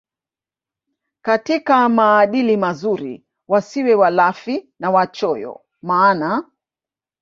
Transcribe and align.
katika 1.21 1.89
maadili 1.89 2.57
mazuri 2.57 3.25
wasiwe 3.47 3.93
walafi 3.95 4.69
na 4.79 4.91
wachoyo 4.91 5.61
maana 5.81 6.49